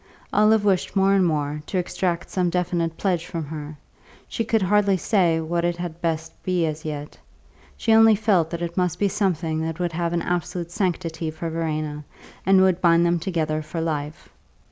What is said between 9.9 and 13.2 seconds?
have an absolute sanctity for Verena and would bind them